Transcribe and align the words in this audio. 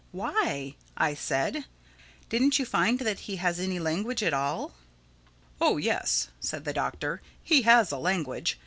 "Why?" 0.11 0.77
I 0.97 1.13
said. 1.13 1.65
"Didn't 2.27 2.57
you 2.57 2.65
find 2.65 2.97
that 3.01 3.19
he 3.29 3.35
has 3.35 3.59
any 3.59 3.77
language 3.77 4.23
at 4.23 4.33
all?" 4.33 4.73
"Oh 5.61 5.77
yes," 5.77 6.29
said 6.39 6.65
the 6.65 6.73
Doctor, 6.73 7.21
"he 7.43 7.61
has 7.61 7.91
a 7.91 7.99
language. 7.99 8.57